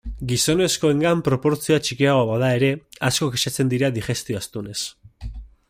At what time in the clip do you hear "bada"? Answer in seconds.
2.31-2.49